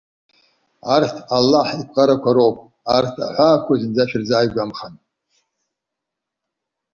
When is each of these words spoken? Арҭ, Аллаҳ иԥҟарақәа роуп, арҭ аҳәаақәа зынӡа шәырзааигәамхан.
Арҭ, 0.95 1.13
Аллаҳ 1.35 1.67
иԥҟарақәа 1.81 2.31
роуп, 2.35 2.57
арҭ 2.97 3.15
аҳәаақәа 3.25 3.73
зынӡа 3.79 4.05
шәырзааигәамхан. 4.09 4.93